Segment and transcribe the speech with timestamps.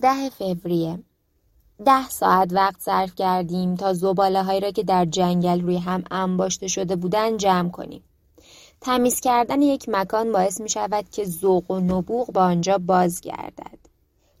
[0.00, 0.98] سیزده فوریه
[1.84, 6.68] ده ساعت وقت صرف کردیم تا زباله هایی را که در جنگل روی هم انباشته
[6.68, 8.04] شده بودن جمع کنیم.
[8.80, 13.78] تمیز کردن یک مکان باعث می شود که ذوق و نبوغ با آنجا بازگردد.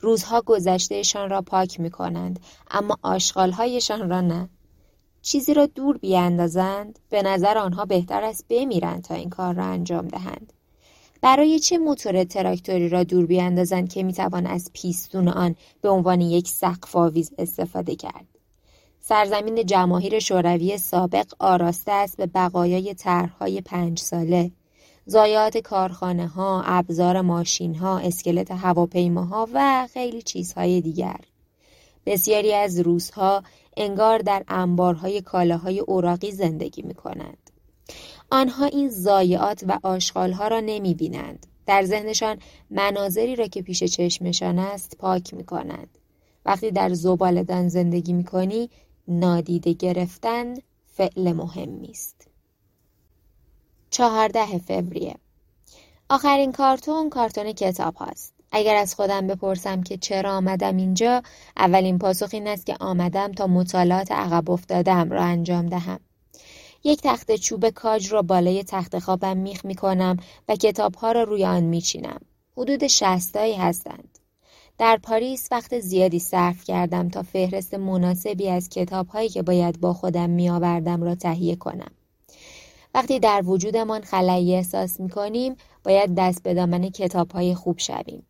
[0.00, 2.40] روزها گذشتهشان را پاک می کنند
[2.70, 4.48] اما آشغالهایشان را نه.
[5.22, 10.08] چیزی را دور بیاندازند به نظر آنها بهتر است بمیرند تا این کار را انجام
[10.08, 10.52] دهند.
[11.20, 16.48] برای چه موتور تراکتوری را دور بیاندازند که می‌توان از پیستون آن به عنوان یک
[16.48, 18.26] سقف آویز استفاده کرد
[19.00, 24.50] سرزمین جماهیر شوروی سابق آراسته است به بقایای طرحهای پنج ساله
[25.06, 31.20] زایات کارخانه ها، ابزار ماشین ها، اسکلت هواپیماها و خیلی چیزهای دیگر.
[32.06, 33.42] بسیاری از روزها
[33.76, 37.49] انگار در انبارهای کالاهای اوراقی زندگی می کنند.
[38.30, 41.46] آنها این ضایعات و آشغالها را نمی بینند.
[41.66, 42.38] در ذهنشان
[42.70, 45.98] مناظری را که پیش چشمشان است پاک می کنند.
[46.44, 48.70] وقتی در زبالدان زندگی می کنی
[49.08, 50.54] نادیده گرفتن
[50.86, 52.28] فعل مهمی است.
[53.90, 55.14] چهارده فوریه
[56.10, 58.34] آخرین کارتون کارتون کتاب هاست.
[58.52, 61.22] اگر از خودم بپرسم که چرا آمدم اینجا
[61.56, 66.00] اولین پاسخ این است که آمدم تا مطالعات عقب افتادم را انجام دهم.
[66.84, 70.16] یک تخت چوب کاج را بالای تخت خوابم میخ می‌کنم
[70.48, 72.20] و کتابها را روی آن میچینم.
[72.56, 74.18] حدود شستایی هستند.
[74.78, 80.30] در پاریس وقت زیادی صرف کردم تا فهرست مناسبی از کتابهایی که باید با خودم
[80.30, 81.90] میآوردم را تهیه کنم.
[82.94, 88.26] وقتی در وجودمان خلایی احساس می‌کنیم باید دست به دامن کتابهای خوب شویم.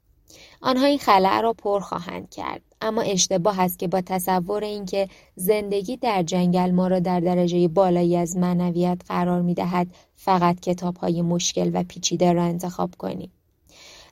[0.60, 2.62] آنها این خلع را پر خواهند کرد.
[2.80, 8.16] اما اشتباه است که با تصور اینکه زندگی در جنگل ما را در درجه بالایی
[8.16, 13.32] از معنویت قرار می دهد فقط کتاب های مشکل و پیچیده را انتخاب کنیم.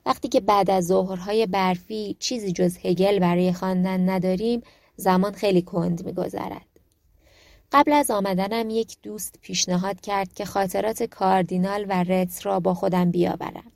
[0.05, 4.61] وقتی که بعد از ظهرهای برفی چیزی جز هگل برای خواندن نداریم
[4.95, 6.65] زمان خیلی کند میگذرد
[7.71, 13.11] قبل از آمدنم یک دوست پیشنهاد کرد که خاطرات کاردینال و رتس را با خودم
[13.11, 13.71] بیاورم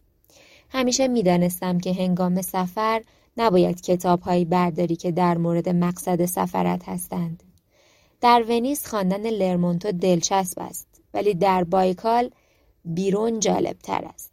[0.73, 3.01] همیشه می‌دانستم که هنگام سفر
[3.37, 7.43] نباید کتابهایی برداری که در مورد مقصد سفرت هستند.
[8.21, 12.29] در ونیز خواندن لرمونتوف دلچسب است ولی در بایکال
[12.85, 14.31] بایرون جالب تر است.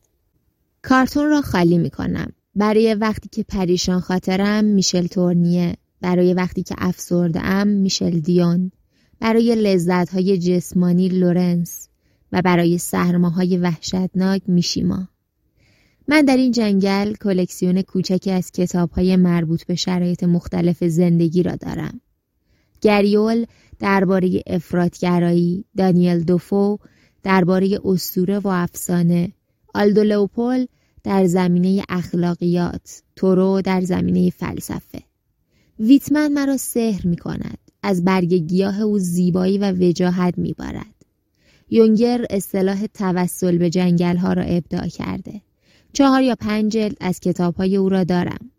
[0.82, 2.32] کارتون را خالی می کنم.
[2.54, 8.72] برای وقتی که پریشان خاطرم میشل تورنیه برای وقتی که افسرده ام میشل دیون
[9.20, 11.88] برای لذت های جسمانی لورنس
[12.32, 15.08] و برای سرماهای وحشتناک میشیما
[16.10, 18.50] من در این جنگل کلکسیون کوچکی از
[18.92, 22.00] های مربوط به شرایط مختلف زندگی را دارم.
[22.80, 23.46] گریول
[23.78, 26.78] درباره افرادگرایی، دانیل دوفو
[27.22, 29.32] درباره اسطوره و افسانه،
[29.74, 30.66] آلدو لوپول
[31.04, 35.02] در زمینه اخلاقیات، تورو در زمینه فلسفه.
[35.78, 37.58] ویتمن مرا سحر می کند.
[37.82, 40.94] از برگ گیاه او زیبایی و وجاهت می بارد.
[41.70, 45.40] یونگر اصطلاح توسل به جنگل ها را ابداع کرده.
[45.92, 47.20] چهار یا پنج جلد از
[47.58, 48.50] های او را دارم.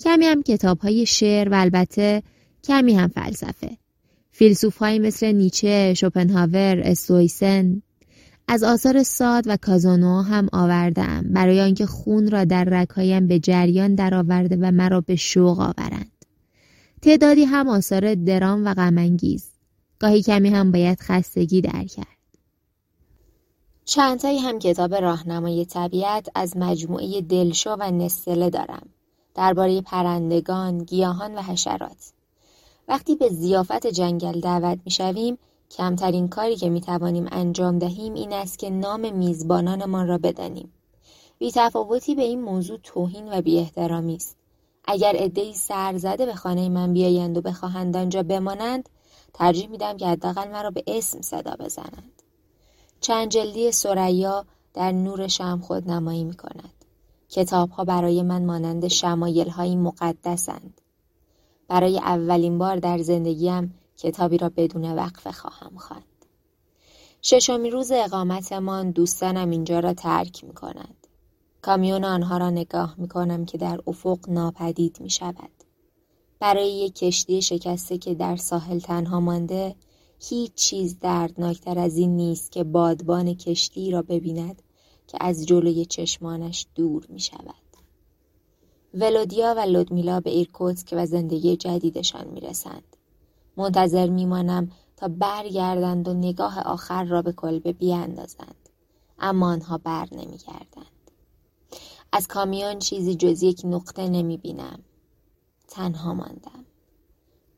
[0.00, 0.42] کمی هم
[0.82, 2.22] های شعر و البته
[2.64, 3.76] کمی هم فلسفه.
[4.80, 7.82] های مثل نیچه، شوپنهاور، استویسن
[8.48, 13.94] از آثار ساد و کازانو هم آوردم برای آنکه خون را در رکایم به جریان
[13.94, 16.12] درآورده و مرا به شوق آورند.
[17.02, 19.50] تعدادی هم آثار درام و غمانگیز.
[19.98, 22.19] گاهی کمی هم باید خستگی در کرد.
[23.90, 28.88] چندتایی هم کتاب راهنمای طبیعت از مجموعه دلشو و نستله دارم
[29.34, 32.12] درباره پرندگان، گیاهان و حشرات.
[32.88, 35.38] وقتی به زیافت جنگل دعوت می‌شویم
[35.70, 40.72] کمترین کاری که می توانیم انجام دهیم این است که نام میزبانانمان را بدانیم.
[41.38, 44.36] بی تفاوتی به این موضوع توهین و بی احترامی است.
[44.84, 48.88] اگر عدهای سر زده به خانه من بیایند و بخواهند آنجا بمانند
[49.34, 52.19] ترجیح میدم که حداقل مرا به اسم صدا بزنند.
[53.00, 54.44] چند جلدی سریا
[54.74, 56.84] در نور شم خود نمایی می کند.
[57.28, 60.80] کتاب ها برای من مانند شمایل هایی مقدسند.
[61.68, 66.04] برای اولین بار در زندگیم کتابی را بدون وقفه خواهم خواند.
[67.22, 71.06] ششمی روز اقامتمان دوستانم اینجا را ترک می کند.
[71.62, 75.50] کامیون آنها را نگاه می کنم که در افق ناپدید می شود.
[76.40, 79.74] برای یک کشتی شکسته که در ساحل تنها مانده
[80.22, 84.62] هیچ چیز دردناکتر از این نیست که بادبان کشتی را ببیند
[85.06, 87.54] که از جلوی چشمانش دور می شود.
[88.94, 92.96] ولودیا و لودمیلا به ایرکوتسک و زندگی جدیدشان می رسند.
[93.56, 98.68] منتظر می مانم تا برگردند و نگاه آخر را به کلبه بیاندازند.
[99.18, 101.10] اما آنها بر نمی گردند.
[102.12, 104.78] از کامیون چیزی جز یک نقطه نمی بینم.
[105.68, 106.64] تنها ماندم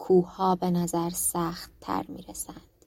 [0.03, 2.85] کوه به نظر سخت تر می رسند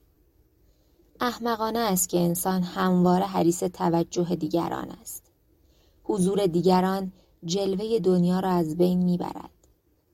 [1.20, 5.24] احمقانه است که انسان همواره حریص توجه دیگران است
[6.04, 7.12] حضور دیگران
[7.46, 9.50] جلوه دنیا را از بین می‌برد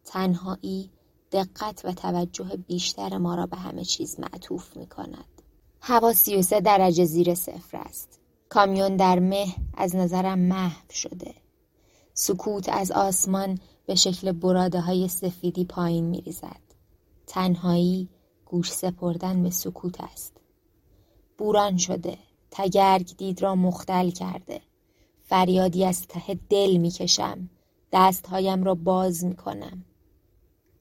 [0.06, 0.90] تنهایی
[1.32, 5.42] دقت و توجه بیشتر ما را به همه چیز معطوف می کند.
[5.82, 8.20] هوا 33 درجه زیر صفر است.
[8.50, 11.34] کامیون در مه از نظرم محو شده.
[12.14, 16.71] سکوت از آسمان به شکل براده های سفیدی پایین می ریزد.
[17.32, 18.10] تنهایی
[18.46, 20.38] گوش سپردن به سکوت است.
[21.38, 22.18] بوران شده.
[22.52, 24.62] تگرگ دید را مختل کرده.
[25.24, 27.50] فریادی از ته دل می کشم.
[27.94, 29.86] دستهایم را باز می کنم.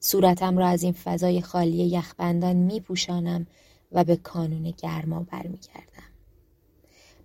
[0.01, 3.47] صورتم را از این فضای خالی یخبندان می پوشانم
[3.93, 6.11] و به کانون گرما برمیگردم.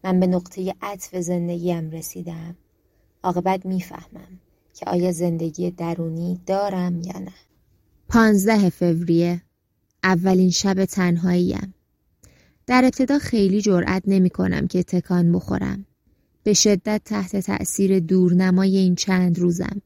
[0.03, 2.57] من به نقطه عطف زندگیم رسیدم.
[3.23, 4.39] عاقبت می‌فهمم
[4.73, 7.33] که آیا زندگی درونی دارم یا نه.
[8.07, 9.41] پانزده فوریه
[10.03, 11.73] اولین شب تنهاییم.
[12.67, 15.85] در ابتدا خیلی جرأت نمی کنم که تکان بخورم.
[16.43, 19.81] به شدت تحت تأثیر دورنمای این چند روزم.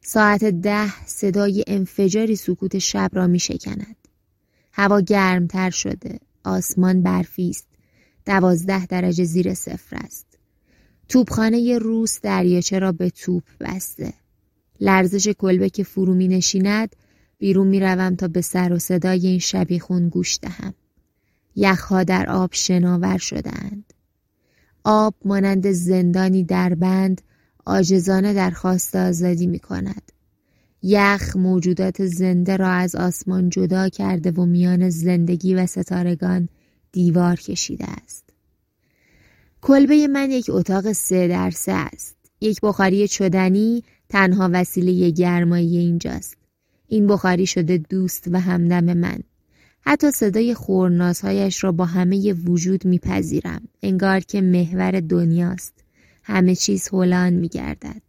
[0.00, 3.96] ساعت ده صدای انفجاری سکوت شب را می شکند.
[4.72, 6.18] هوا گرمتر شده.
[6.44, 7.66] آسمان برفی است.
[8.26, 10.26] دوازده درجه زیر صفر است.
[11.08, 14.12] توپخانه روس دریاچه را به توپ بسته.
[14.80, 16.96] لرزش کلبه که فرو می نشیند
[17.38, 20.74] بیرون می روم تا به سر و صدای این شبیخون گوش دهم.
[21.56, 23.92] یخها در آب شناور شدهاند.
[24.84, 27.22] آب مانند زندانی در بند
[27.64, 30.12] آجزانه درخواست آزادی می کند.
[30.82, 36.48] یخ موجودات زنده را از آسمان جدا کرده و میان زندگی و ستارگان
[36.92, 38.24] دیوار کشیده است.
[39.62, 42.16] کلبه من یک اتاق سه در سه است.
[42.40, 46.36] یک بخاری چدنی تنها وسیله گرمایی اینجاست.
[46.88, 49.18] این بخاری شده دوست و همدم من.
[49.80, 53.68] حتی صدای خورنازهایش را با همه وجود میپذیرم.
[53.82, 55.84] انگار که محور دنیاست.
[56.22, 58.02] همه چیز هلان میگردد.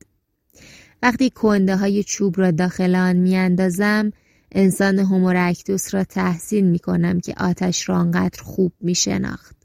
[1.04, 4.12] وقتی کنده های چوب را داخل آن میاندازم
[4.52, 9.56] انسان هومورکتوس را تحسین می کنم که آتش را آنقدر خوب می شناخت.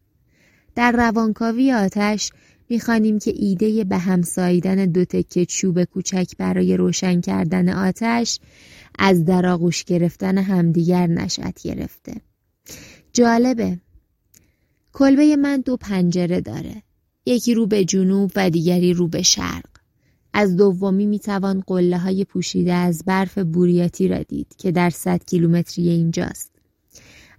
[0.74, 2.30] در روانکاوی آتش
[2.68, 8.40] می‌خوانیم که ایده به همساییدن دو تکه چوب کوچک برای روشن کردن آتش
[8.98, 12.14] از در آغوش گرفتن همدیگر نشأت گرفته.
[13.12, 13.78] جالبه.
[14.92, 16.82] کلبه من دو پنجره داره.
[17.26, 19.64] یکی رو به جنوب و دیگری رو به شرق.
[20.32, 25.88] از دومی می‌توان قله های پوشیده از برف بوریاتی را دید که در صد کیلومتری
[25.88, 26.52] اینجاست.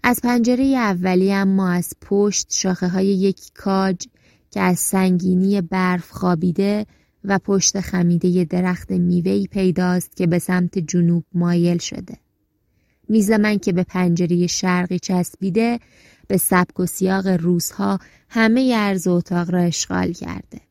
[0.04, 4.08] از پنجره اولی اما از پشت شاخه های یک کاج
[4.52, 6.86] که از سنگینی برف خوابیده
[7.24, 12.18] و پشت خمیده درخت میوهی پیداست که به سمت جنوب مایل شده.
[13.10, 15.80] میز من که به پنجره شرقی چسبیده
[16.28, 18.00] به سبک و سیاق روزها
[18.30, 20.62] همه ارز اتاق را اشغال کرده.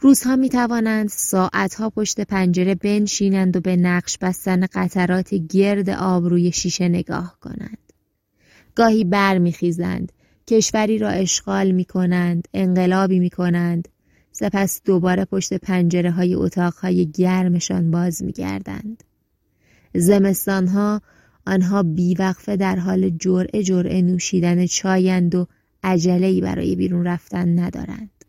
[0.00, 6.52] روزها می توانند ساعتها پشت پنجره بنشینند و به نقش بستن قطرات گرد آب روی
[6.52, 7.92] شیشه نگاه کنند.
[8.74, 10.12] گاهی برمیخیزند
[10.46, 13.88] کشوری را اشغال می کنند انقلابی می کنند
[14.38, 19.04] سپس دوباره پشت پنجره های اتاق های گرمشان باز می گردند.
[19.94, 21.02] زمستانها
[21.46, 25.46] آنها بیوقفه در حال جرعه جرعه نوشیدن چایند و
[25.82, 28.24] عجله‌ای برای بیرون رفتن ندارند.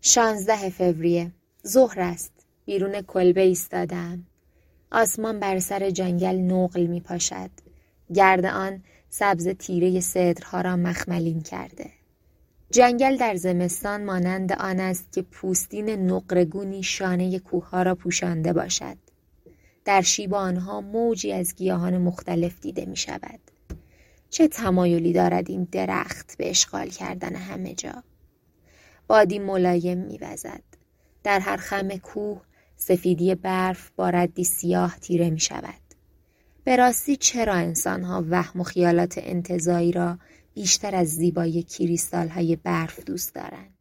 [0.00, 1.32] شانزده فوریه
[1.66, 2.32] ظهر است.
[2.64, 4.26] بیرون کلبه ایستادم.
[4.92, 7.50] آسمان بر سر جنگل نقل می پاشد.
[8.14, 11.97] گرد آن سبز تیره صدرها را مخملین کرده.
[12.70, 18.96] جنگل در زمستان مانند آن است که پوستین نقرگونی شانه کوهها را پوشانده باشد.
[19.84, 23.40] در شیب آنها موجی از گیاهان مختلف دیده می شود.
[24.30, 28.02] چه تمایلی دارد این درخت به اشغال کردن همه جا.
[29.06, 30.62] بادی ملایم میوزد.
[31.24, 32.40] در هر خم کوه
[32.76, 35.88] سفیدی برف با ردی سیاه تیره می شود.
[36.64, 40.18] به راستی چرا انسانها وهم و خیالات انتظایی را
[40.58, 43.78] بیشتر از زیبایی کریستال های برف دوست دارند؟